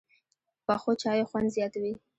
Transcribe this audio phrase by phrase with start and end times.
[0.67, 1.93] پخو چایو خوند زیات وي